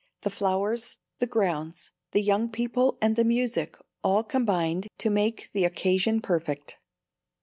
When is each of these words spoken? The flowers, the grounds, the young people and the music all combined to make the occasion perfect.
The 0.21 0.31
flowers, 0.31 0.97
the 1.19 1.27
grounds, 1.27 1.91
the 2.11 2.23
young 2.23 2.49
people 2.49 2.97
and 3.03 3.15
the 3.15 3.23
music 3.23 3.77
all 4.03 4.23
combined 4.23 4.87
to 4.97 5.11
make 5.11 5.51
the 5.53 5.63
occasion 5.63 6.21
perfect. 6.21 6.79